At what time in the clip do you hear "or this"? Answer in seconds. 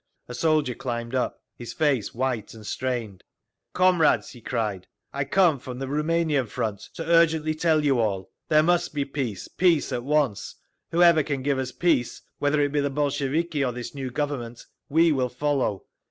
13.63-13.93